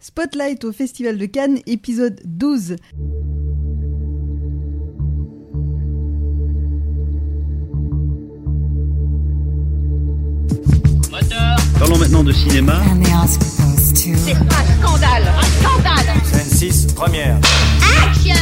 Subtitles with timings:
[0.00, 2.76] Spotlight au Festival de Cannes, épisode 12.
[11.78, 12.80] Parlons maintenant de cinéma.
[13.26, 14.46] C'est un
[14.80, 17.36] scandale, un scandale Scène 6, première.
[18.02, 18.34] Action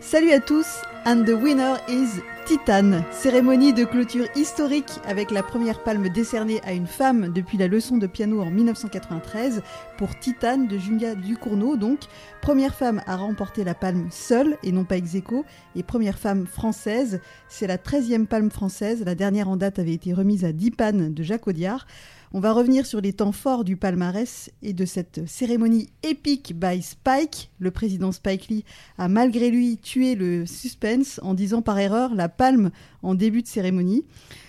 [0.00, 0.66] Salut à tous,
[1.04, 3.02] and the winner is Titan.
[3.10, 7.98] Cérémonie de clôture historique avec la première palme décernée à une femme depuis la leçon
[7.98, 9.62] de piano en 1993
[9.96, 11.76] pour Titan de Julia Ducournau.
[11.76, 12.00] Donc,
[12.40, 15.44] première femme à remporter la palme seule et non pas ex aequo,
[15.76, 17.20] et première femme française.
[17.48, 19.02] C'est la 13e palme française.
[19.04, 21.86] La dernière en date avait été remise à Dipan de Jacques Audiard.
[22.34, 26.80] On va revenir sur les temps forts du palmarès et de cette cérémonie épique by
[26.80, 27.50] Spike.
[27.58, 28.64] Le président Spike Lee
[28.96, 32.70] a malgré lui tué le suspense en disant par erreur la palme
[33.02, 34.06] en début de cérémonie.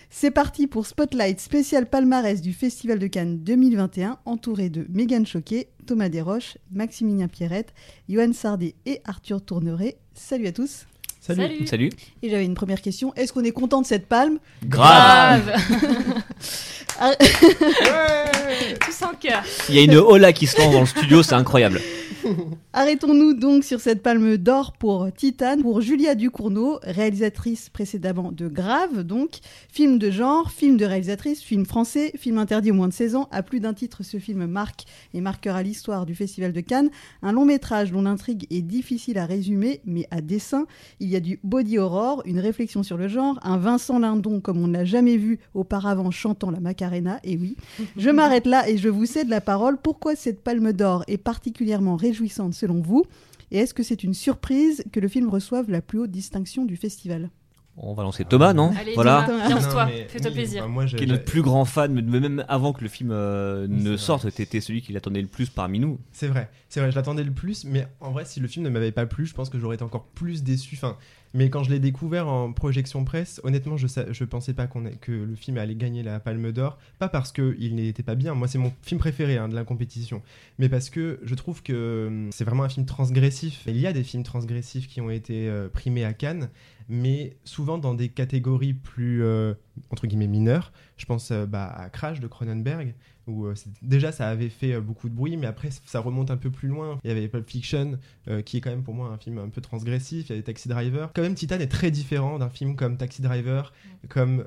[0.10, 5.68] C'est parti pour Spotlight spécial palmarès du Festival de Cannes 2021, entouré de Megan Choquet,
[5.86, 7.74] Thomas Desroches, Maximilien Pierrette,
[8.08, 9.98] Johan Sardet et Arthur Tourneret.
[10.14, 10.86] Salut à tous.
[11.20, 11.66] Salut.
[11.68, 11.90] Salut.
[12.22, 13.14] Et j'avais une première question.
[13.16, 14.40] Est-ce qu'on est content de cette palme?
[14.66, 15.54] Grave.
[18.80, 19.44] Tout sans cœur.
[19.70, 21.82] Il y a une hola qui se lance dans le studio, c'est incroyable.
[22.74, 29.04] Arrêtons-nous donc sur cette palme d'or pour Titane, pour Julia Ducournau, réalisatrice précédemment de Grave,
[29.04, 33.16] donc film de genre, film de réalisatrice, film français, film interdit au moins de 16
[33.16, 33.28] ans.
[33.32, 36.90] À plus d'un titre, ce film marque et marquera l'histoire du Festival de Cannes.
[37.22, 40.66] Un long métrage dont l'intrigue est difficile à résumer, mais à dessein.
[41.00, 44.62] Il y a du body horror, une réflexion sur le genre, un Vincent Lindon comme
[44.62, 47.20] on ne l'a jamais vu auparavant chantant la Macarena.
[47.24, 47.56] Et oui,
[47.98, 49.78] je m'arrête là et je vous cède la parole.
[49.78, 52.13] Pourquoi cette palme d'or est particulièrement réjouissante
[52.56, 53.04] selon vous.
[53.52, 56.76] Et est-ce que c'est une surprise que le film reçoive la plus haute distinction du
[56.76, 57.30] festival?
[57.76, 59.24] On va lancer Thomas, non Allez, Voilà.
[59.28, 60.70] Thomas, lance-toi, fais-toi oui, plaisir.
[60.70, 63.66] moi, j'ai- Qui est notre plus grand fan, mais même avant que le film euh,
[63.68, 66.00] Oui, ne sorte, t'étais celui qui l'attendait le plus parmi nous.
[66.12, 68.70] C'est vrai, c'est vrai, je l'attendais le plus, mais en vrai, si le film ne
[68.70, 70.76] m'avait pas plu, je pense que j'aurais été encore plus déçu.
[70.76, 70.98] Enfin,
[71.34, 75.12] mais quand je l'ai découvert en projection presse, honnêtement, je, je pensais pas qu'on que
[75.12, 76.78] le film allait gagner la Palme d'Or.
[77.00, 80.22] Pas parce qu'il n'était pas bien, moi c'est mon film préféré hein, de la compétition,
[80.60, 83.64] mais parce que je trouve que hum, c'est vraiment un film transgressif.
[83.66, 86.50] Il y a des films transgressifs qui ont été euh, primés à Cannes,
[86.90, 89.54] mais souvent dans des catégories plus, euh,
[89.90, 90.72] entre guillemets, mineures.
[90.98, 92.94] Je pense euh, bah, à Crash de Cronenberg,
[93.28, 96.50] où euh, déjà ça avait fait beaucoup de bruit, mais après ça remonte un peu
[96.50, 97.00] plus loin.
[97.04, 97.98] Il y avait Pulp Fiction,
[98.46, 100.28] qui est quand même pour moi un film un peu transgressif.
[100.28, 101.12] Il y avait Taxi Driver.
[101.14, 103.74] Quand même, Titan est très différent d'un film comme Taxi Driver,
[104.10, 104.44] comme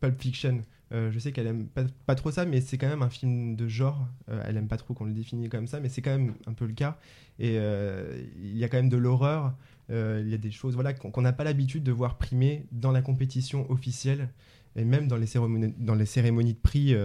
[0.00, 0.62] Pulp Fiction.
[0.94, 1.66] Euh, je sais qu'elle aime
[2.06, 4.06] pas, trop ça, mais c'est quand même un film de genre.
[4.28, 6.52] Euh, elle aime pas trop qu'on le définisse comme ça, mais c'est quand même un
[6.52, 6.98] peu le cas.
[7.40, 9.54] Et euh, il y a quand même de l'horreur.
[9.90, 13.02] Il y a des choses voilà, qu'on n'a pas l'habitude de voir primées dans la
[13.02, 14.30] compétition officielle
[14.76, 16.96] et même dans les cérémonies, de prix,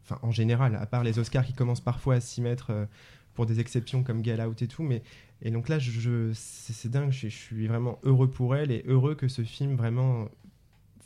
[0.00, 2.88] enfin en général, à part les Oscars qui commencent parfois à s'y mettre
[3.34, 4.82] pour des exceptions comme Get Out et tout.
[4.82, 5.02] Mais,
[5.42, 5.78] et donc là,
[6.32, 10.28] c'est dingue, je suis vraiment heureux pour elle et heureux que ce film vraiment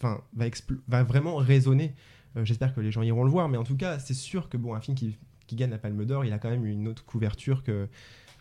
[0.03, 1.95] va, vraiment résonner.
[2.37, 4.57] Euh, J'espère que les gens iront le voir, mais en tout cas, c'est sûr que
[4.57, 5.17] bon, un film qui
[5.55, 7.89] gagne la Palme d'Or, il a quand même une autre couverture que.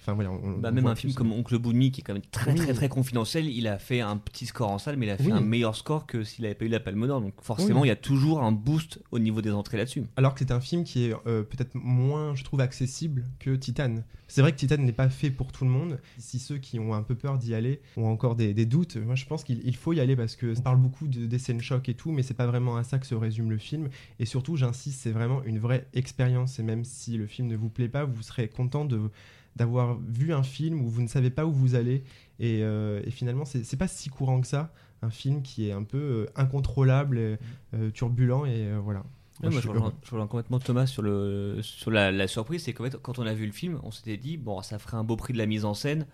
[0.01, 2.23] Enfin voilà, on, Bah, on même un film comme Oncle Boonmi, qui est quand même
[2.31, 2.57] très Oui.
[2.57, 5.25] très très confidentiel, il a fait un petit score en salle, mais il a fait
[5.25, 5.31] Oui.
[5.31, 7.21] un meilleur score que s'il avait pas eu la Palme d'Or.
[7.21, 7.87] Donc forcément, Oui.
[7.87, 10.03] il y a toujours un boost au niveau des entrées là-dessus.
[10.17, 13.95] Alors que c'est un film qui est euh, peut-être moins, je trouve, accessible que Titan.
[14.27, 15.99] C'est vrai que Titan n'est pas fait pour tout le monde.
[16.17, 19.15] Si ceux qui ont un peu peur d'y aller ont encore des, des doutes, moi
[19.15, 21.61] je pense qu'il il faut y aller parce que on parle beaucoup de, des scènes
[21.61, 23.89] chocs et tout, mais c'est pas vraiment à ça que se résume le film.
[24.19, 26.59] Et surtout, j'insiste, c'est vraiment une vraie expérience.
[26.59, 28.99] Et même si le film ne vous plaît pas, vous serez content de
[29.55, 32.03] d'avoir vu un film où vous ne savez pas où vous allez
[32.39, 35.83] et, euh, et finalement c'est pas si courant que ça un film qui est un
[35.83, 37.37] peu euh, incontrôlable et,
[37.73, 39.03] euh, turbulent et euh, voilà
[39.43, 39.93] Ouais, Moi, je rejoins, heureux.
[40.03, 42.61] je rejoins complètement Thomas sur, le, sur la, la surprise.
[42.63, 44.97] C'est qu'en fait, quand on a vu le film, on s'était dit, bon, ça ferait
[44.97, 46.05] un beau prix de la mise en scène,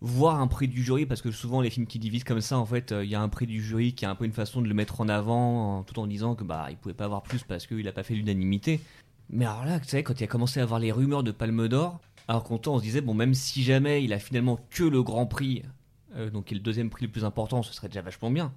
[0.00, 2.66] voire un prix du jury, parce que souvent, les films qui divisent comme ça, en
[2.66, 4.60] fait, euh, il y a un prix du jury qui a un peu une façon
[4.60, 7.22] de le mettre en avant, en- tout en disant que bah, il pouvait pas avoir
[7.22, 8.80] plus parce qu'il a pas fait l'unanimité.
[9.30, 11.68] Mais alors là, tu sais, quand il a commencé à avoir les rumeurs de Palme
[11.68, 15.02] d'Or, alors qu'on on se disait, bon, même si jamais il a finalement que le
[15.02, 15.62] Grand Prix,
[16.14, 18.52] euh, donc qui est le deuxième prix le plus important, ce serait déjà vachement bien.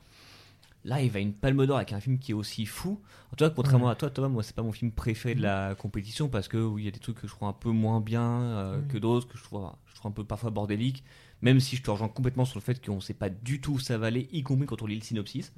[0.84, 3.00] Là, il va une palme d'or avec un film qui est aussi fou.
[3.28, 5.76] En tout cas, contrairement à toi, Thomas, moi, c'est pas mon film préféré de la
[5.76, 8.02] compétition parce que oui, il y a des trucs que je trouve un peu moins
[8.02, 8.88] bien euh, Oui.
[8.88, 11.04] que d'autres, que je trouve, je trouve un peu parfois bordéliques.
[11.44, 13.80] Même si je te rejoins complètement sur le fait qu'on sait pas du tout où
[13.80, 15.54] ça va aller, y compris quand on lit le synopsis.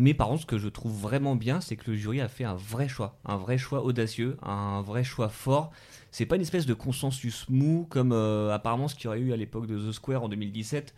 [0.00, 2.44] Mais par contre, ce que je trouve vraiment bien, c'est que le jury a fait
[2.44, 5.72] un vrai choix, un vrai choix audacieux, un vrai choix fort.
[6.12, 9.32] C'est pas une espèce de consensus mou comme euh, apparemment ce qu'il y aurait eu
[9.32, 10.94] à l'époque de The Square en 2017,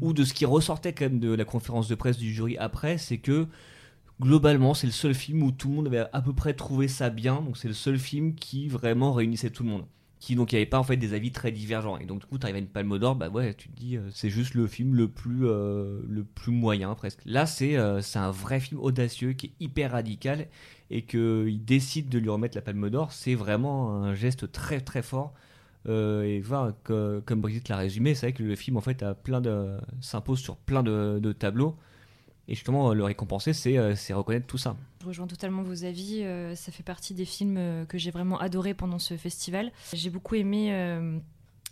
[0.00, 2.96] ou de ce qui ressortait quand même de la conférence de presse du jury après,
[2.96, 3.48] c'est que
[4.20, 7.10] globalement, c'est le seul film où tout le monde avait à peu près trouvé ça
[7.10, 7.42] bien.
[7.42, 9.84] Donc c'est le seul film qui vraiment réunissait tout le monde.
[10.24, 11.98] Qui donc il n'y avait pas en fait des avis très divergents.
[11.98, 13.98] Et donc du coup, tu arrives à une Palme d'Or, bah ouais, tu te dis
[13.98, 16.00] euh, c'est juste le film le plus euh,
[16.46, 17.20] moyen presque.
[17.26, 20.48] Là, c'est euh, c'est un vrai film audacieux qui est hyper radical
[20.90, 24.80] et que il décide de lui remettre la Palme d'Or, c'est vraiment un geste très
[24.80, 25.34] très fort.
[25.86, 29.14] Et voilà, que- comme Brigitte l'a résumé, c'est vrai que le film en fait a
[29.14, 31.76] plein de s'impose sur plein de tableaux.
[32.48, 34.76] Et justement, le récompenser, c'est euh, c'est reconnaître tout ça.
[35.00, 36.20] Je rejoins totalement vos avis.
[36.22, 39.72] euh, ça fait partie des films euh, que j'ai vraiment adoré pendant ce festival.
[39.92, 41.18] J'ai beaucoup aimé euh,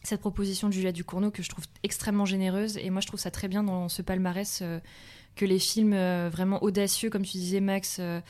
[0.02, 2.78] cette proposition de Julia Ducournau que je trouve extrêmement généreuse.
[2.78, 4.80] Et moi, je trouve ça très bien dans ce palmarès euh,
[5.34, 8.20] que les films euh, vraiment audacieux, comme tu disais, Max, euh,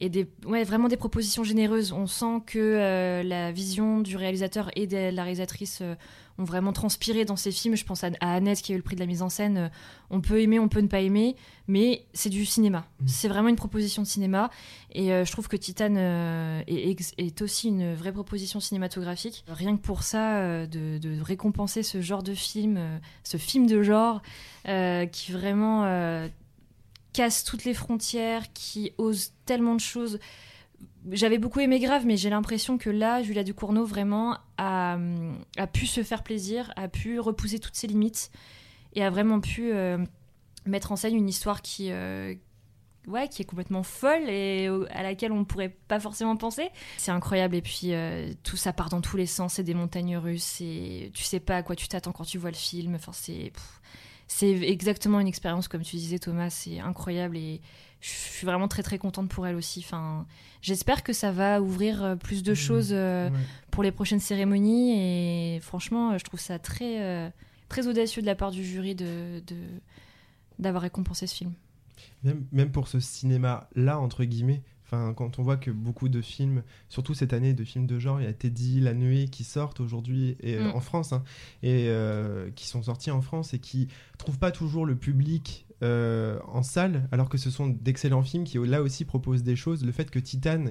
[0.00, 1.92] et des, ouais, vraiment des propositions généreuses.
[1.92, 5.94] On sent que euh, la vision du réalisateur et de la réalisatrice euh,
[6.38, 7.76] ont vraiment transpiré dans ces films.
[7.76, 9.58] Je pense à, à Annette qui a eu le prix de la mise en scène.
[9.58, 9.68] Euh,
[10.08, 11.36] On peut aimer, on peut ne pas aimer,
[11.68, 12.86] mais c'est du cinéma.
[13.00, 13.08] Mm.
[13.08, 14.48] C'est vraiment une proposition de cinéma.
[14.92, 15.94] Et je trouve que Titan
[16.66, 19.44] est, est aussi une vraie proposition cinématographique.
[19.46, 22.80] Rien que pour ça, de, de récompenser ce genre de film,
[23.22, 24.20] ce film de genre,
[24.64, 25.84] qui vraiment
[27.12, 30.18] casse toutes les frontières, qui ose tellement de choses.
[31.10, 34.98] J'avais beaucoup aimé Grave, mais j'ai l'impression que là, Julia Ducournau vraiment a,
[35.56, 38.30] a pu se faire plaisir, a pu repousser toutes ses limites
[38.94, 39.98] et a vraiment pu euh,
[40.66, 42.34] mettre en scène une histoire qui, euh,
[43.06, 46.68] ouais, qui est complètement folle et à laquelle on ne pourrait pas forcément penser.
[46.98, 50.16] C'est incroyable et puis euh, tout ça part dans tous les sens, c'est des montagnes
[50.16, 52.94] russes et tu sais pas à quoi tu t'attends quand tu vois le film.
[52.94, 53.52] Enfin, c'est
[54.32, 57.60] c'est exactement une expérience comme tu disais Thomas, c'est incroyable et
[58.00, 59.80] je suis vraiment très très contente pour elle aussi.
[59.84, 60.24] Enfin,
[60.62, 62.54] j'espère que ça va ouvrir euh, plus de Mmh.
[62.54, 63.38] choses euh, Ouais.
[63.72, 64.92] pour les prochaines cérémonies
[65.56, 67.32] et franchement, euh, je trouve ça très
[67.68, 69.80] très audacieux de la part du jury de de-
[70.60, 71.52] d'avoir récompensé ce film.
[72.22, 74.62] Même, même pour ce cinéma-là, entre guillemets,
[74.92, 78.20] enfin, quand on voit que beaucoup de films, surtout cette année de films de genre,
[78.20, 80.76] il y a Teddy, La Nuée qui sortent aujourd'hui et, euh, Mm.
[80.76, 81.22] en France, hein,
[81.62, 83.88] et euh, qui sont sortis en France et qui
[84.18, 88.58] trouvent pas toujours le public euh, en salle, alors que ce sont d'excellents films qui
[88.58, 89.84] là aussi proposent des choses.
[89.84, 90.64] Le fait que Titan,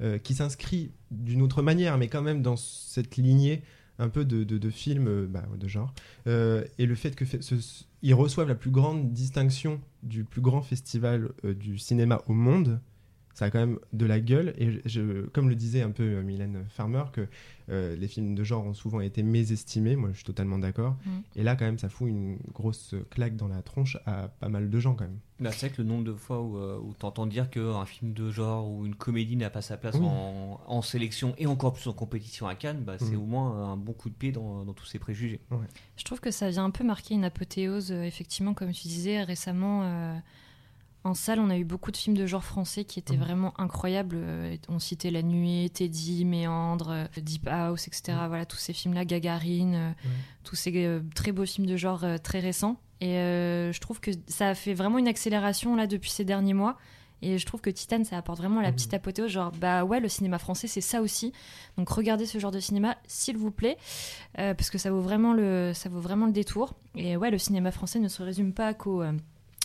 [0.00, 3.62] euh, qui s'inscrit d'une autre manière, mais quand même dans cette lignée
[3.98, 5.92] un peu de, de, de films bah, de genre,
[6.26, 10.40] et le fait que fait- ce- ce- ils reçoivent la plus grande distinction du plus
[10.40, 12.80] grand festival du cinéma au monde,
[13.34, 14.54] ça a quand même de la gueule.
[14.58, 17.26] Et je, comme le disait un peu euh, Mylène Farmer, que
[17.70, 20.96] euh, les films de genre ont souvent été mésestimés, moi je suis totalement d'accord.
[21.04, 21.10] Mm.
[21.36, 24.68] Et là, quand même, ça fout une grosse claque dans la tronche à pas mal
[24.68, 25.18] de gens, quand même.
[25.40, 27.84] Bah, c'est vrai que le nombre de fois où, euh, où tu entends dire qu'un
[27.86, 31.72] film de genre ou une comédie n'a pas sa place en, en sélection et encore
[31.72, 33.22] plus en compétition à Cannes, bah, c'est Mm.
[33.22, 35.40] au moins un bon coup de pied dans, dans tous ces préjugés.
[35.96, 39.22] Je trouve que ça vient un peu marquer une apothéose, euh, effectivement, comme tu disais
[39.22, 40.20] récemment.
[41.04, 43.22] En salle, on a eu beaucoup de films de genre français qui étaient Mhm.
[43.24, 44.16] vraiment incroyables.
[44.18, 48.12] Euh, On citait La Nuée, Teddy, Méandre, euh, Deep House, etc.
[48.20, 48.28] Mhm.
[48.28, 49.90] Voilà, tous ces films-là, Gagarine, euh,
[50.44, 52.76] tous ces très beaux films de genre très récents.
[53.00, 56.54] Et euh, je trouve que ça a fait vraiment une accélération là depuis ces derniers
[56.54, 56.76] mois.
[57.24, 58.74] Et je trouve que Titan, ça apporte vraiment la Mhm.
[58.74, 59.30] petite apothéose.
[59.30, 61.32] Genre, bah ouais, le cinéma français, c'est ça aussi.
[61.78, 63.76] Donc regardez ce genre de cinéma, s'il vous plaît,
[64.40, 66.74] euh, parce que ça vaut vraiment le, ça vaut vraiment le détour.
[66.96, 69.12] Et ouais, le cinéma français ne se résume pas qu'aux euh,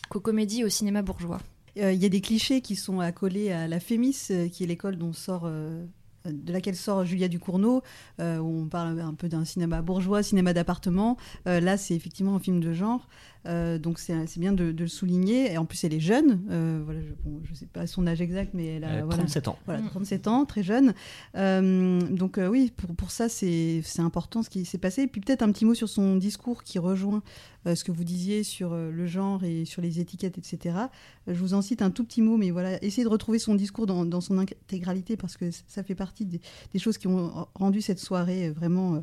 [0.10, 1.40] qu'aux comédies et au cinéma bourgeois.
[1.80, 4.68] Euh, Il y a des clichés qui sont accolés à la Fémis, euh, qui est
[4.68, 5.86] l'école dont sort, euh,
[6.26, 7.84] de laquelle sort Julia Ducournau,
[8.20, 11.16] où on parle un peu d'un cinéma bourgeois, cinéma d'appartement.
[11.46, 13.08] Là, c'est effectivement un film de genre,
[13.48, 15.52] euh, donc c'est c'est bien de, de le souligner.
[15.54, 16.42] Et en plus, elle est jeune.
[16.50, 19.18] euh, voilà, je, bon, je sais pas son âge exact, mais elle a Euh, voilà,
[19.24, 19.58] 37 ans.
[19.66, 19.90] voilà, Mm.
[19.90, 20.94] 37 ans, très jeune.
[21.36, 25.04] Euh, donc euh, oui, pour, pour ça, c'est c'est important ce qui s'est passé.
[25.04, 27.22] Et puis peut-être un petit mot sur son discours qui rejoint
[27.68, 30.76] euh, ce que vous disiez sur euh, le genre et sur les étiquettes, etc.
[30.78, 33.56] Euh, je vous en cite un tout petit mot, mais voilà, essayez de retrouver son
[33.56, 36.42] discours dans, dans son intégralité parce que ça fait partie des,
[36.74, 39.00] des choses qui ont rendu cette soirée vraiment euh,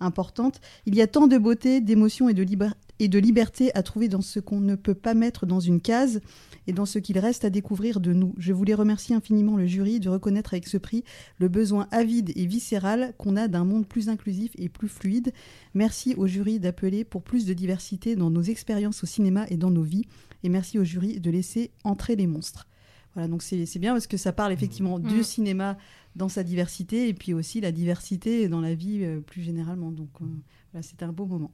[0.00, 0.60] importante.
[0.86, 4.08] Il y a tant de beauté, d'émotion et, de liber- et de liberté à trouver
[4.08, 6.20] dans ce qu'on ne peut pas mettre dans une case
[6.66, 8.34] et dans ce qu'il reste à découvrir de nous.
[8.38, 11.04] Je voulais remercier infiniment le jury de reconnaître avec ce prix
[11.38, 15.32] le besoin avide et viscéral qu'on a d'un monde plus inclusif et plus fluide.
[15.74, 19.70] Merci au jury d'appeler pour plus de diversité dans nos expériences au cinéma et dans
[19.70, 20.04] nos vies.
[20.44, 22.66] Et merci au jury de laisser entrer les monstres.
[23.14, 25.22] Voilà, donc c'est bien parce que ça parle effectivement du Mhm.
[25.22, 25.78] cinéma
[26.18, 29.92] dans sa diversité et puis aussi la diversité dans la vie euh, plus généralement.
[29.92, 30.26] Donc euh,
[30.72, 31.52] voilà, c'était un beau moment.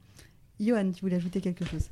[0.59, 1.89] Johan, tu voulais ajouter quelque chose?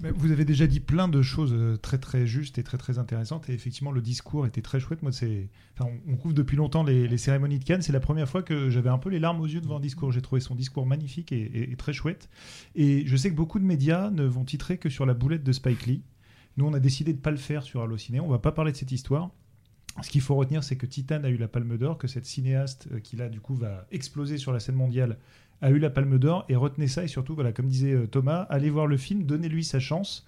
[0.00, 3.48] Vous avez déjà dit plein de choses euh, très très justes et très très intéressantes
[3.48, 5.02] et effectivement le discours était très chouette.
[5.02, 7.82] Moi c'est, enfin, on, couvre depuis longtemps les, cérémonies de Cannes.
[7.82, 10.12] C'est la première fois que j'avais un peu les larmes aux yeux devant un discours.
[10.12, 12.28] J'ai trouvé son discours magnifique et, très chouette.
[12.74, 15.52] Et je sais que beaucoup de médias ne vont titrer que sur la boulette de
[15.52, 16.02] Spike Lee.
[16.58, 18.20] Nous on a décidé de pas le faire sur Allociné.
[18.20, 19.30] On va pas parler de cette histoire.
[20.00, 22.88] Ce qu'il faut retenir, c'est que Titan a eu la Palme d'Or, que cette cinéaste
[22.92, 25.18] euh, qui là du coup va exploser sur la scène mondiale
[25.60, 28.46] a eu la Palme d'Or et retenez ça et surtout voilà comme disait euh, Thomas,
[28.50, 30.26] allez voir le film, donnez-lui sa chance.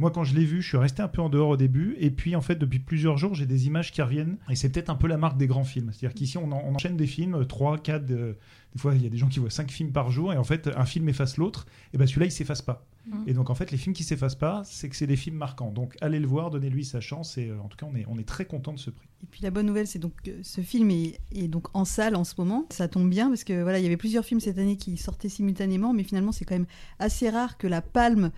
[0.00, 2.10] Moi quand je l'ai vu, je suis resté un peu en dehors au début et
[2.10, 4.96] puis en fait depuis plusieurs jours j'ai des images qui reviennent et c'est peut-être un
[4.96, 5.90] peu la marque des grands films.
[5.92, 8.34] C'est-à-dire qu'ici on, en- enchaîne des films, 3, 4, des
[8.76, 10.68] fois il y a des gens qui voient 5 films par jour et en fait
[10.76, 12.84] un film efface l'autre et ben celui-là il s'efface pas.
[13.06, 13.24] Mhm.
[13.26, 15.70] Et donc en fait les films qui s'effacent pas c'est que c'est des films marquants.
[15.70, 18.18] Donc allez le voir, donnez-lui sa chance et euh, en tout cas on est, on
[18.18, 19.08] est très content de ce prix.
[19.22, 22.14] Et puis la bonne nouvelle, c'est donc que ce film est, est donc en salle
[22.14, 22.66] en ce moment.
[22.70, 25.28] Ça tombe bien parce que voilà, il y avait plusieurs films cette année qui sortaient
[25.28, 26.66] simultanément, mais finalement c'est quand même
[26.98, 28.30] assez rare que la palme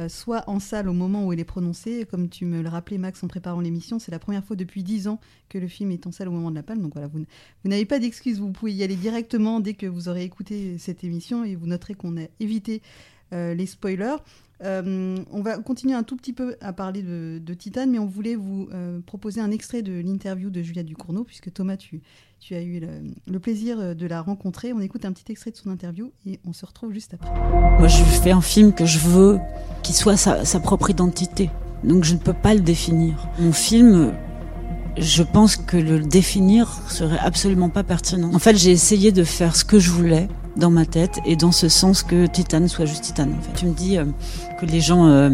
[0.00, 2.04] euh, soit en salle au moment où elle est prononcée.
[2.10, 5.06] Comme tu me le rappelais Max en préparant l'émission, c'est la première fois depuis 10
[5.06, 6.82] ans que le film est en salle au moment de la palme.
[6.82, 7.24] Donc voilà, vous,
[7.64, 11.44] n'avez pas d'excuses, vous pouvez y aller directement dès que vous aurez écouté cette émission
[11.44, 14.16] et vous noterez qu'on a évité euh, les spoilers.
[14.62, 18.06] Euh, on va continuer un tout petit peu à parler de, de Titan, mais on
[18.06, 22.02] voulait vous euh, proposer un extrait de l'interview de Julia Ducournau, puisque Thomas, tu,
[22.52, 22.80] as eu
[23.26, 24.72] le, plaisir de la rencontrer.
[24.72, 27.30] On écoute un petit extrait de son interview et on se retrouve juste après.
[27.78, 29.38] Moi, je fais un film que je veux
[29.82, 31.50] qu'il soit sa, sa propre identité.
[31.82, 33.28] Donc, je ne peux pas le définir.
[33.38, 34.12] Mon film,
[34.96, 38.32] je pense que le définir serait absolument pas pertinent.
[38.32, 41.52] En fait, j'ai essayé de faire ce que je voulais dans ma tête et dans
[41.52, 43.24] ce sens que Titan soit juste Titan.
[43.24, 43.52] En fait.
[43.56, 44.04] Tu me dis euh,
[44.60, 45.30] que les gens euh,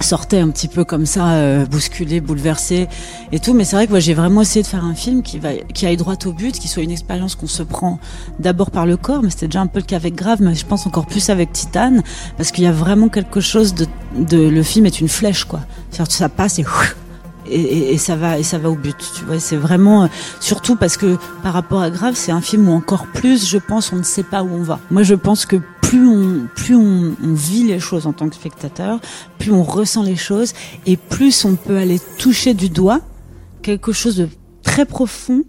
[0.00, 2.88] sortaient un petit peu comme ça, euh, bousculés, bouleversés
[3.32, 5.38] et tout, mais c'est vrai que moi j'ai vraiment essayé de faire un film qui
[5.38, 7.98] va, qui aille droit au but, qui soit une expérience qu'on se prend
[8.38, 10.66] d'abord par le corps, mais c'était déjà un peu le cas avec Grave, mais je
[10.66, 11.98] pense encore plus avec Titan,
[12.36, 13.86] parce qu'il y a vraiment quelque chose de,
[14.16, 15.60] de le film est une flèche quoi.
[15.90, 16.64] Ça passe et
[17.50, 19.38] et, ça va et ça va au but tu vois.
[19.40, 20.06] C'est vraiment euh,
[20.40, 23.92] surtout parce que par rapport à Grave c'est un film où encore plus je pense
[23.92, 24.80] on ne sait pas où on va.
[24.90, 28.98] Moi je pense que plus on plus on vit les choses en tant que spectateur
[29.38, 30.52] plus on ressent les choses
[30.84, 33.00] et plus on peut aller toucher du doigt
[33.62, 34.28] quelque chose de
[34.64, 35.44] très profond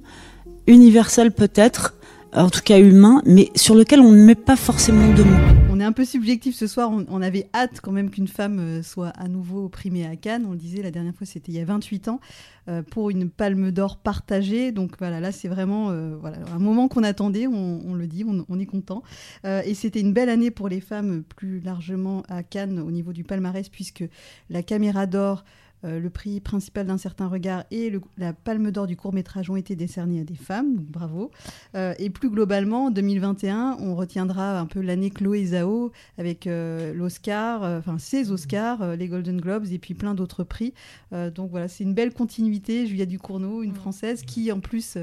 [0.68, 1.96] universel peut-être
[2.36, 5.82] en tout cas humain mais sur lequel on ne met pas forcément de mots On
[5.82, 6.90] est un peu subjectif ce soir.
[6.92, 10.46] On, avait hâte quand même qu'une femme euh, soit à nouveau primée à Cannes.
[10.48, 12.22] On le disait la dernière fois, c'était il y a 28 ans,
[12.70, 14.72] euh, pour une palme d'or partagée.
[14.72, 17.48] Donc voilà, là c'est vraiment euh, voilà, un moment qu'on attendait.
[17.48, 19.04] On, le dit, on, est content.
[19.44, 23.24] Et c'était une belle année pour les femmes plus largement à Cannes au niveau du
[23.24, 24.06] palmarès, puisque
[24.50, 25.44] la caméra d'or.
[25.86, 29.50] Euh, le prix principal d'un certain regard et le- la palme d'or du court métrage
[29.50, 31.32] ont été décernés à des femmes, donc bravo.
[31.76, 36.94] Euh, et plus globalement, en 2021, on retiendra un peu l'année Chloé Zhao avec euh,
[36.94, 40.74] l'Oscar, enfin ses Oscars, les Golden Globes et puis plein d'autres prix.
[41.12, 42.88] Donc voilà, c'est une belle continuité.
[42.88, 43.76] Julia Ducournau, une Mm.
[43.76, 44.98] française qui en plus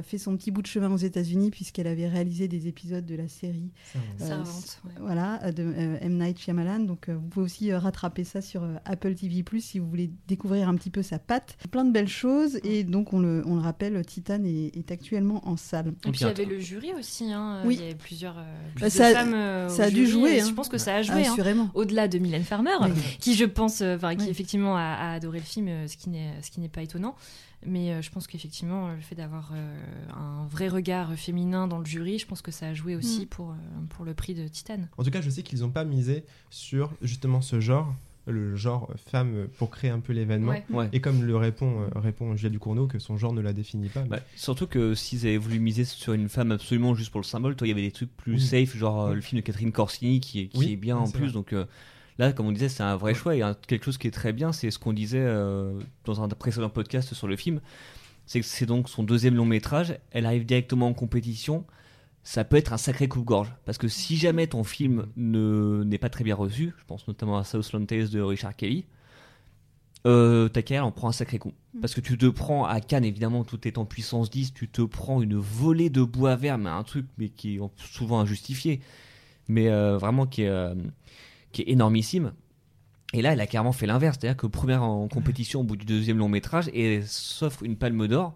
[0.00, 3.28] fait son petit bout de chemin aux États-Unis puisqu'elle avait réalisé des épisodes de la
[3.28, 3.70] série
[4.16, 4.38] Ça Euh,
[4.84, 4.92] ouais.
[5.00, 6.16] voilà, euh, de euh, M.
[6.18, 6.80] Night Shyamalan.
[6.80, 10.10] Donc, euh, vous pouvez aussi euh, rattraper ça sur euh, Apple TV+, si vous voulez
[10.28, 11.56] découvrir un petit peu sa patte.
[11.70, 12.58] Plein de belles choses.
[12.64, 15.88] Et donc, on le, on le rappelle, Titan est, est actuellement en salle.
[16.06, 17.32] Et puis il y avait le jury aussi.
[17.32, 17.60] Hein.
[17.66, 17.74] Oui.
[17.78, 18.42] Il y avait plusieurs, euh,
[18.74, 19.34] plus Bah, de ça- femmes.
[19.34, 20.46] euh, ça a dû jouer, et hein.
[20.48, 21.26] Je pense que ça a joué.
[21.26, 21.32] hein.
[21.32, 21.70] Assurément.
[21.74, 22.90] Au-delà de Mylène Farmer, Oui.
[23.20, 24.30] qui je pense, euh, enfin, qui Oui.
[24.30, 27.14] effectivement a, a adoré le film, euh, ce qui n'est ce qui n'est pas étonnant.
[27.64, 29.76] Mais euh, je pense qu'effectivement, euh, le fait d'avoir euh,
[30.14, 33.26] un vrai regard féminin dans le jury, je pense que ça a joué aussi Mm.
[33.26, 33.54] pour, euh,
[33.90, 34.78] pour le prix de Titan.
[34.98, 37.94] En tout cas, je sais qu'ils n'ont pas misé sur justement ce genre,
[38.26, 40.52] le genre femme, pour créer un peu l'événement.
[40.52, 40.64] Ouais.
[40.70, 40.88] Ouais.
[40.92, 44.02] Et comme le répond, euh, répond Julia Ducournau, que son genre ne la définit pas.
[44.02, 47.26] mais- Bah, surtout que s'ils avaient voulu miser sur une femme absolument juste pour le
[47.26, 48.40] symbole, toi, il y avait des trucs plus Oui.
[48.40, 49.14] safe, genre Oui.
[49.16, 51.24] le film de Catherine Corsini qui est, qui Oui, est bien en plus.
[51.24, 51.32] vrai.
[51.32, 51.64] Donc euh,
[52.18, 53.34] là, comme on disait, c'est un vrai choix.
[53.36, 56.28] Et un- quelque chose qui est très bien, c'est ce qu'on disait euh, dans un
[56.28, 57.60] précédent podcast sur le film.
[58.26, 59.96] C'est que c'est donc son deuxième long métrage.
[60.10, 61.64] Elle arrive directement en compétition.
[62.24, 63.52] Ça peut être un sacré coupe-gorge.
[63.64, 67.36] Parce que si jamais ton film ne- n'est pas très bien reçu, je pense notamment
[67.38, 68.84] à Southland Tales de Richard Kelly,
[70.06, 71.52] euh, ta carrière en prend un sacré coup.
[71.80, 74.82] Parce que tu te prends à Cannes, évidemment, tout est en puissance 10, tu te
[74.82, 78.80] prends une volée de bois vert, mais un truc mais qui est souvent injustifié,
[79.48, 80.74] mais euh, vraiment qui est, euh,
[81.52, 82.32] qui est énormissime.
[83.12, 85.84] Et là, elle a carrément fait l'inverse, c'est-à-dire que première en compétition au bout du
[85.84, 88.34] deuxième long métrage, et s'offre une palme d'or.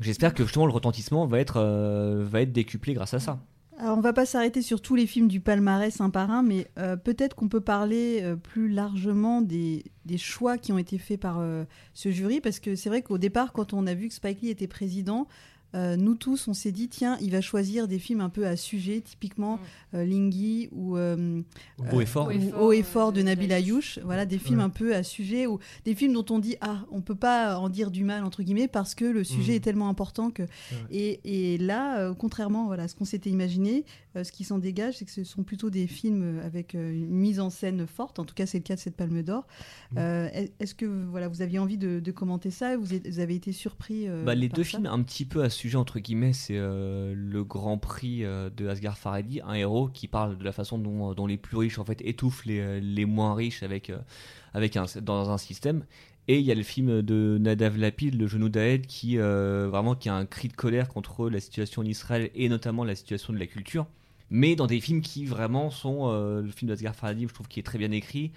[0.00, 3.40] J'espère que justement le retentissement va être, euh, va être décuplé grâce à ça.
[3.80, 6.66] Alors, on va pas s'arrêter sur tous les films du palmarès un par un, mais
[6.78, 9.84] euh, peut-être qu'on peut parler euh, plus largement des,
[10.16, 11.40] choix qui ont été faits par
[11.94, 14.50] ce jury, parce que c'est vrai qu'au départ, quand on a vu que Spike Lee
[14.50, 15.28] était président,
[15.74, 18.56] euh, nous tous, on s'est dit, tiens, il va choisir des films un peu à
[18.56, 19.58] sujet, typiquement
[19.94, 21.42] euh, Lingui ou euh,
[21.92, 22.26] Haut et fort.
[22.26, 23.98] ou Haut et fort, Haut et euh, fort de Nabil Ayouch.
[24.04, 24.64] Voilà, des films Ouais.
[24.64, 27.68] un peu à sujet ou des films dont on dit, ah, on peut pas en
[27.68, 29.56] dire du mal, entre guillemets, parce que le sujet Mhm.
[29.56, 30.42] est tellement important que.
[30.90, 31.20] Et,
[31.54, 33.84] et là, euh, contrairement voilà, à ce qu'on s'était imaginé,
[34.16, 36.92] euh, ce qui s'en dégage, c'est que ce sont plutôt des films euh, avec euh,
[36.92, 38.18] une mise en scène forte.
[38.18, 39.46] En tout cas, c'est le cas de cette Palme d'Or.
[39.96, 42.76] Euh, est- Est-ce que voilà, vous aviez envie de, de commenter ça?
[42.76, 44.70] Vous, êtes- vous avez été surpris euh, Bah, les par deux ça?
[44.70, 48.68] films un petit peu à sujet entre guillemets, c'est euh, le Grand Prix euh, de
[48.68, 51.84] Asghar Farhadi, un héros qui parle de la façon dont, dont les plus riches en
[51.84, 53.98] fait étouffent les, euh, les moins riches avec euh,
[54.54, 55.84] avec un dans un système.
[56.28, 59.94] Et il y a le film de Nadav Lapid, Le genou d'Aed, qui euh, vraiment
[59.94, 63.32] qui a un cri de colère contre la situation en Israël et notamment la situation
[63.32, 63.86] de la culture.
[64.30, 67.60] Mais dans des films qui vraiment sont euh, le film d'Asghar Farhadi, je trouve qui
[67.60, 68.30] est très bien écrit.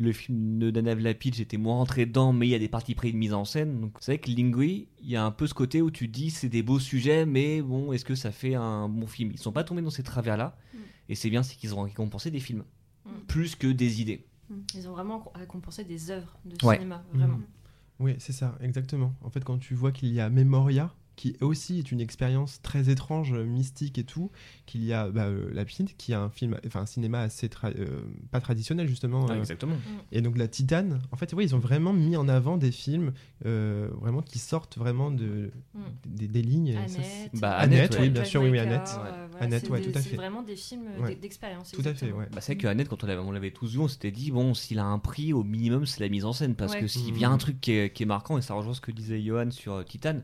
[0.00, 2.94] Le film de Nadav Lapid, j'étais moins rentré dedans, mais il y a des parties
[2.94, 3.82] pris de mise en scène.
[3.82, 6.30] Donc c'est vrai que Lingui, il y a un peu ce côté où tu dis
[6.30, 9.30] c'est des beaux sujets, mais bon, est-ce que ça fait un bon film?
[9.32, 10.78] Ils sont pas tombés dans ces travers-là, Mm.
[11.10, 12.64] et c'est bien, c'est qu'ils ont récompensé des films,
[13.04, 13.10] Mm.
[13.28, 14.24] plus que des idées.
[14.74, 16.76] Ils ont vraiment récompensé des œuvres de Ouais.
[16.76, 17.38] cinéma, vraiment.
[17.98, 19.12] Oui, c'est ça, exactement.
[19.20, 22.88] En fait, quand tu vois qu'il y a Memoria, qui aussi est une expérience très
[22.88, 24.30] étrange, mystique et tout,
[24.64, 27.74] qu'il y a bah, euh, Lapide, qui a un film, enfin un cinéma assez tra-
[27.78, 28.00] euh,
[28.30, 29.74] pas traditionnel justement, Ouais, euh, exactement.
[30.12, 31.00] et donc la Titane.
[31.12, 33.12] En fait, oui, ils ont vraiment mis en avant des films
[33.44, 35.80] euh, vraiment qui sortent vraiment de Mm.
[36.06, 36.68] des, des lignes.
[36.68, 38.90] et ça, c'est- Annette, Bah, Annette, oui, bien sûr, oui, oui, Annette.
[38.94, 40.16] voilà, Annette, c'est ouais, des- tout à C'est fait.
[40.16, 41.14] vraiment des films Ouais.
[41.16, 41.70] d'expérience.
[41.72, 42.26] Tout à fait, ouais.
[42.32, 44.30] Bah, c'est vrai que Annette, quand on l'avait, on l'avait tous vu, on s'était dit,
[44.30, 46.54] bon, s'il a un prix, au minimum, c'est la mise en scène.
[46.54, 46.80] Parce Ouais.
[46.80, 48.80] que s'il y a un truc qui est, qui est marquant, et ça rejoint ce
[48.80, 50.20] que disait Johan sur euh, Titan,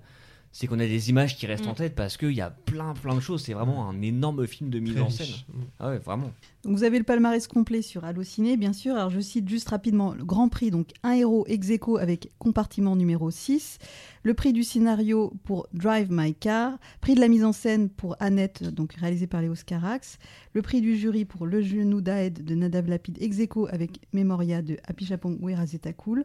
[0.52, 1.70] c'est qu'on a des images qui restent Mm.
[1.70, 3.42] en tête parce qu'il y a plein, plein de choses.
[3.42, 5.26] C'est vraiment un énorme film de mise très en scène.
[5.48, 5.60] Mm.
[5.80, 6.30] Ah ouais, vraiment.
[6.64, 8.94] Donc vous avez le palmarès complet sur Allociné, bien sûr.
[8.96, 12.96] Alors je cite juste rapidement le Grand Prix, donc un héros ex aequo avec compartiment
[12.96, 13.78] numéro 6.
[14.22, 16.78] Le prix du scénario pour Drive My Car.
[17.00, 20.18] Prix de la mise en scène pour Annette, donc réalisé par Léo Scarax.
[20.52, 24.62] Le prix du jury pour Le genou d'Aed de Nadav Lapid ex aequo avec Memoria
[24.62, 26.24] de Apichatpong Weerazeta Cool.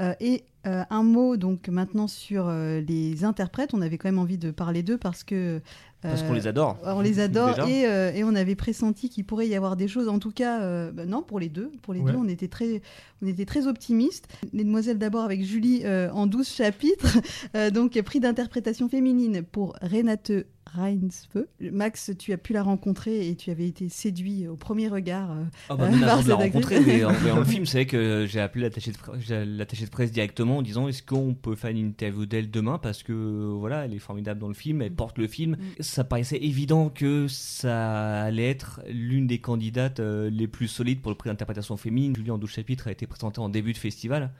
[0.00, 3.74] Euh, et euh, un mot donc maintenant sur euh, les interprètes.
[3.74, 5.60] On avait quand même envie de parler d'eux parce que
[6.00, 6.78] Parce qu'on les adore.
[6.84, 10.08] on les adore et, euh, et on avait pressenti qu'il pourrait y avoir des choses.
[10.08, 12.12] En tout cas, euh, bah non, pour les deux, pour les Ouais.
[12.12, 12.80] deux, on était très,
[13.22, 14.28] on était très optimistes.
[14.52, 17.18] Les demoiselles d'abord avec Julie euh, en 12 chapitres.
[17.56, 20.32] Euh, donc prix d'interprétation féminine pour Renate
[20.66, 21.46] Reinsve.
[21.60, 25.30] Max, tu as pu la rencontrer et tu avais été séduit au premier regard.
[25.32, 27.86] euh, Ah bah, même avant de la rencontrer, mais en voyant le film, c'est vrai
[27.86, 32.26] que j'ai appelé l'attaché de, presse directement en disant est-ce qu'on peut faire une interview
[32.26, 32.78] d'elle demain?
[32.78, 35.56] Parce que voilà, elle est formidable dans le film, elle porte le film.
[35.80, 41.10] Ça paraissait évident que ça allait être l'une des candidates euh, les plus solides pour
[41.10, 42.16] le prix d'interprétation féminine.
[42.16, 44.30] Julie en 12 chapitres a été présentée en début de festival.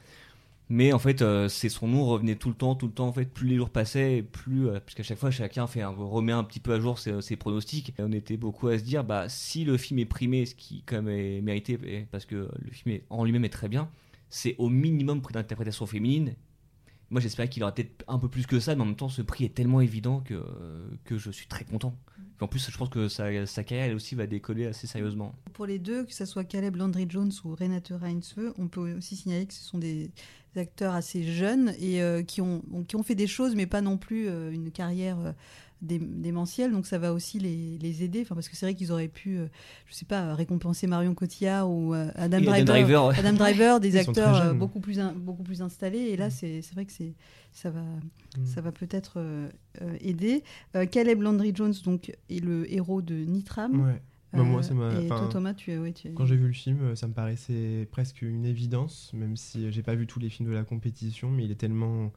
[0.68, 3.08] Mais en fait, euh, c'est son nom revenait tout le temps, tout le temps.
[3.08, 6.32] En fait, plus les jours passaient, plus, euh, puisqu'à chaque fois, chacun fait un, remet
[6.32, 7.90] un petit peu à jour ses, ses pronostics.
[7.98, 10.82] Et on était beaucoup à se dire, bah, si le film est primé, ce qui
[10.86, 13.90] quand même est mérité, parce que le film en lui-même est très bien,
[14.30, 16.34] c'est au minimum prix d'interprétation féminine.
[17.10, 19.20] Moi, j'espérais qu'il aurait peut-être un peu plus que ça, mais en même temps, ce
[19.20, 21.94] prix est tellement évident que, euh, que je suis très content.
[22.42, 23.24] En plus, je pense que sa,
[23.64, 25.34] carrière, elle aussi, va décoller assez sérieusement.
[25.52, 29.16] Pour les deux, que ce soit Caleb Landry Jones ou Renate Reinsve, on peut aussi
[29.16, 30.10] signaler que ce sont des
[30.56, 32.62] acteurs assez jeunes et euh, qui, ont,
[33.04, 35.34] fait des choses, mais pas non plus euh, une carrière
[35.82, 36.72] dé- démentielle.
[36.72, 38.22] Donc ça va aussi les, les aider.
[38.22, 39.46] Enfin, parce que c'est vrai qu'ils auraient pu, euh,
[39.86, 42.54] je sais pas, récompenser Marion Cotillard ou euh, Adam Driver.
[42.54, 43.18] Adam Driver, ouais.
[43.18, 44.58] Adam Driver, des Ils acteurs euh, jeunes.
[44.58, 45.98] beaucoup plus in- beaucoup plus installés.
[45.98, 47.14] Et là, c'est c'est vrai que c'est
[47.52, 47.82] ça va
[48.38, 48.46] Mm.
[48.46, 49.50] ça va peut-être euh,
[50.00, 50.42] aider.
[50.74, 53.78] Euh, Caleb Landry Jones donc est le héros de Nitram.
[53.84, 54.00] Ouais.
[54.32, 56.96] Bah, moi, ça m'a- Et toi, Thomas, tu, ouais, tu Quand j'ai vu le film,
[56.96, 60.54] ça me paraissait presque une évidence, même si j'ai pas vu tous les films de
[60.54, 62.10] la compétition, mais il est tellement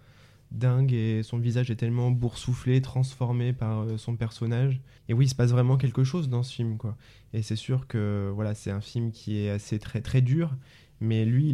[0.56, 4.82] dingue et son visage est tellement boursouflé, transformé par euh, son personnage.
[5.10, 6.98] Et oui, il se passe vraiment quelque chose dans ce film, quoi.
[7.34, 10.56] Et c'est sûr que voilà, c'est un film qui est assez très très dur,
[11.00, 11.50] mais lui,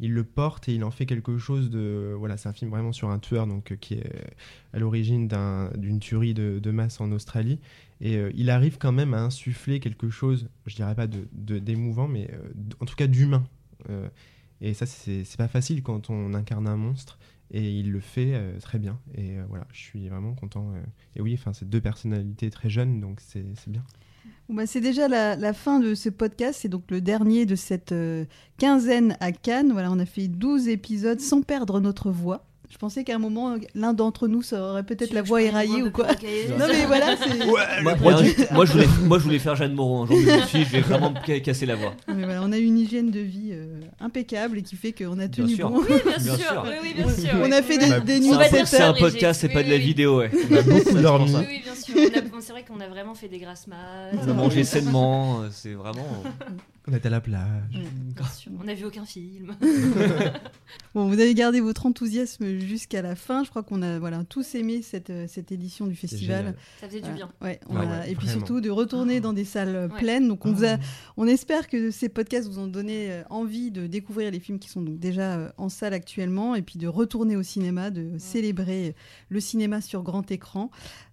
[0.00, 2.90] il le porte et il en fait quelque chose de voilà c'est un film vraiment
[2.90, 4.10] sur un tueur donc euh, qui est
[4.72, 7.60] à l'origine d'un- d'une tuerie de, masse en Australie
[8.00, 12.08] et euh, il arrive quand même à insuffler quelque chose, je dirais pas de d'émouvant,
[12.08, 12.28] mais
[12.80, 13.44] en tout cas d'humain.
[14.60, 17.18] Et ça, c'est pas facile quand on incarne un monstre.
[17.50, 18.98] Et il le fait euh, très bien.
[19.16, 20.70] Et euh, voilà, je suis vraiment content.
[20.74, 20.80] euh.
[21.16, 23.82] Et oui, enfin, c'est deux personnalités très jeunes, donc c'est c'est bien.
[24.48, 26.60] Bon, bah, c'est déjà la, la fin de ce podcast.
[26.62, 28.24] C'est donc le dernier de cette euh,
[28.58, 29.70] quinzaine à Cannes.
[29.72, 32.44] Voilà, on a fait 12 épisodes sans perdre notre voix.
[32.70, 35.90] Je pensais qu'à un moment, l'un d'entre nous ça aurait peut-être la voix éraillée ou
[35.92, 36.08] quoi.
[36.58, 37.46] Non mais voilà, c'est...
[37.46, 37.94] Moi, moi,
[38.50, 40.02] moi, je voulais, moi, je voulais faire Jeanne Moreau.
[40.02, 41.94] Un jour, je me suis dit, je vais vraiment me ca- casser la voix.
[42.08, 45.28] Mais voilà, on a une hygiène de vie euh, impeccable et qui fait qu'on a
[45.28, 45.78] tenu bon.
[45.80, 46.48] Oui, bien, Bien sûr.
[46.48, 46.64] sûr.
[46.66, 47.30] Oui, oui, bien sûr.
[47.42, 49.78] On a fait des, des On nuits C'est un podcast, c'est Oui, pas de la
[49.78, 50.30] vidéo, ouais.
[50.50, 51.34] On a beaucoup dormi.
[51.34, 51.94] Oui, oui, bien sûr.
[52.40, 53.66] C'est vrai qu'on a vraiment fait des grasses.
[53.68, 56.06] On a mangé sainement, euh, c'est vraiment.
[56.86, 57.42] On était à la plage.
[57.72, 58.52] Bien sûr.
[58.60, 59.54] On n'a vu aucun film.
[60.94, 63.42] Bon, vous avez gardé votre enthousiasme jusqu'à la fin.
[63.42, 66.54] Je crois qu'on a voilà, tous aimé cette, euh, cette édition du festival.
[66.80, 67.16] Ça faisait du Voilà.
[67.16, 67.32] bien.
[67.42, 68.32] Ouais, on Ah a- ouais, et puis vraiment.
[68.46, 69.98] surtout de retourner dans des salles euh, Ouais.
[69.98, 70.28] pleines.
[70.28, 70.78] Donc on, vous a, Ah.
[71.16, 74.68] on espère que ces podcasts vous ont donné euh, envie de découvrir les films qui
[74.68, 78.94] sont donc déjà euh, en salle actuellement et puis de retourner au cinéma, de célébrer
[79.30, 80.70] le cinéma sur grand écran.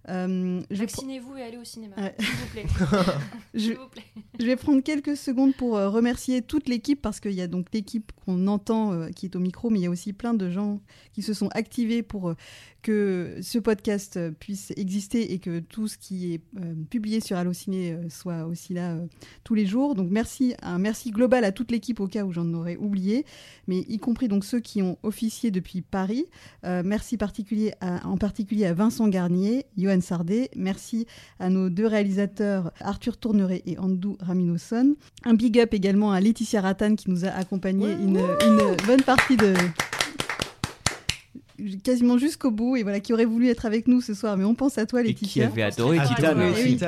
[0.08, 1.94] Euh, je, Vaccinez-vous et allez au cinéma.
[1.96, 2.14] Ouais.
[2.18, 2.66] S'il vous plaît.
[3.54, 4.04] je- S'il vous plaît.
[4.38, 7.66] Je vais prendre quelques secondes pour euh, remercier toute l'équipe parce qu'il y a donc
[7.72, 10.50] l'équipe qu'on entend euh, qui est au micro, mais il y a aussi plein de
[10.50, 10.80] gens
[11.12, 12.34] qui se sont activés pour euh,
[12.82, 16.40] que ce podcast puisse exister et que tout ce qui est
[16.90, 18.98] publié sur Allociné soit aussi là
[19.44, 19.94] tous les jours.
[19.94, 23.24] Donc merci, un merci global à toute l'équipe au cas où j'en aurais oublié,
[23.68, 26.24] mais y compris donc ceux qui ont officié depuis Paris.
[26.64, 30.50] Merci particulier à- en particulier à Vincent Garnier, Johan Sardet.
[30.56, 31.06] Merci
[31.38, 34.96] à nos deux réalisateurs Arthur Tourneret et Andou Raminoson.
[35.24, 39.36] Un big up également à Laetitia Rattan qui nous a accompagné une, une bonne partie
[39.36, 39.54] de
[41.82, 44.54] quasiment jusqu'au bout et voilà qui aurait voulu être avec nous ce soir mais on
[44.54, 45.46] pense à toi Et qui Laetitia.
[45.46, 46.34] avait adoré Ah, Titan.
[46.36, 46.78] oui,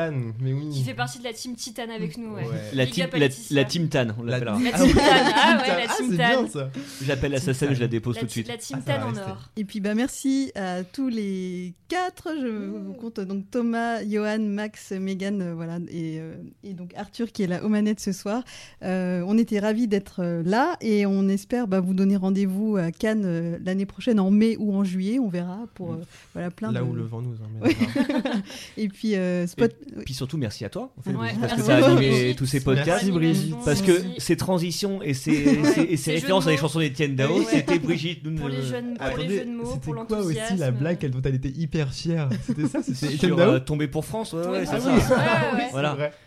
[0.41, 0.69] mais oui.
[0.71, 2.35] Qui fait partie de la team Titan avec nous.
[2.35, 2.43] Ouais.
[2.43, 2.51] Ouais.
[2.73, 3.57] La team, la, Laetitia.
[3.57, 4.59] la team Tan, on l'appellera.
[4.61, 4.95] La Ah team oui.
[4.95, 5.01] Tan.
[5.35, 6.43] Ah ouais, la Ah, team c'est Tan.
[6.43, 6.71] bien ça.
[7.03, 8.49] J'appelle scène, je la dépose La, tout de suite.
[8.49, 9.51] la team Ah, Tan en or.
[9.57, 14.93] Et puis bah merci à tous les quatre, je vous compte donc Thomas, Johan, Max,
[14.93, 18.43] Megan, euh, voilà, et, euh, et donc Arthur qui est là aux manettes ce soir.
[18.83, 23.25] Euh, on était ravis d'être là et on espère bah, vous donner rendez-vous à Cannes
[23.25, 26.81] euh, l'année prochaine en mai ou en juillet, on verra pour euh, voilà plein Là
[26.81, 26.85] de.
[26.87, 27.75] où le vent nous emmène.
[28.77, 29.73] Et puis euh, spot.
[30.05, 32.47] Puis surtout, merci à toi, en fait, Ouais, parce que merci tu as animé tous
[32.47, 32.89] ces podcasts.
[32.89, 33.57] Merci, Brigitte.
[33.65, 34.15] Parce que aussi.
[34.19, 37.39] ces transitions et ces, ces- et ces Ces références à de les chansons d'Étienne Dao,
[37.39, 37.45] Ouais.
[37.51, 38.25] c'était Brigitte.
[38.25, 40.57] Nous, Pour les jeunes, pour mots, c'était pour quoi aussi l'enthousiasme.
[40.61, 43.89] la blague dont elle était hyper fière C'était ça C'était Etienne sur Dao euh, Tomber
[43.89, 44.93] pour France, ouais, c'est ça.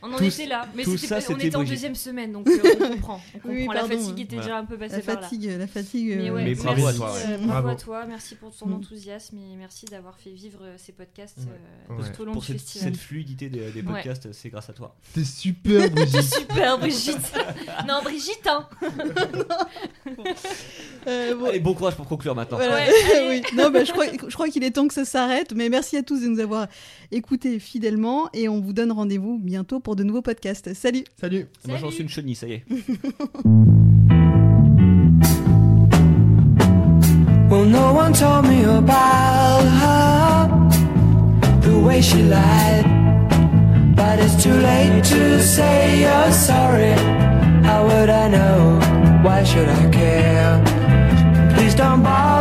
[0.04, 1.76] On en Tout- était là, mais c'était on c'était était en Brigitte.
[1.76, 3.22] deuxième semaine, donc euh, on comprend.
[3.36, 3.50] On comprend.
[3.50, 4.42] Oui, la fatigue était Voilà.
[4.48, 5.22] déjà un peu passée La par là.
[5.22, 6.14] fatigue, la fatigue.
[6.18, 7.38] Mais, ouais, Mais merci, bravo à toi, ouais.
[7.38, 7.68] bravo Bravo.
[7.70, 8.74] à toi, merci pour ton Mm.
[8.74, 11.40] enthousiasme et merci d'avoir fait vivre euh, ces podcasts
[11.90, 12.12] euh, Ouais.
[12.16, 12.90] tout au long Pour du cette, festival.
[12.94, 13.94] cette fluidité des, des Ouais.
[13.94, 14.96] podcasts, c'est grâce à toi.
[15.14, 16.22] T'es super, Brigitte.
[16.22, 17.34] Super Brigitte
[17.88, 18.68] Non Brigitte hein
[21.08, 22.58] euh, bon, Allez, bon courage pour conclure maintenant.
[22.58, 22.76] Voilà.
[22.76, 23.30] Ouais, allez.
[23.30, 23.44] oui.
[23.58, 25.54] Non, bah, je crois, je crois qu'il est temps que ça s'arrête.
[25.56, 26.68] Mais merci à tous de nous avoir
[27.12, 30.74] écoutés fidèlement et on vous donne rendez-vous bientôt pour de nouveaux podcasts.
[30.74, 31.04] Salut.
[31.20, 31.48] Salut.
[31.66, 31.94] Moi, j'en Salut.
[31.94, 32.66] suis une chenille, ça y est.
[37.98, 40.48] one told me about her,
[41.62, 42.86] the way she lied.
[43.96, 46.96] But it's too late to say you're sorry.
[47.68, 48.80] How would I know?
[49.26, 50.54] Why should I care?
[51.54, 52.37] Please don't bother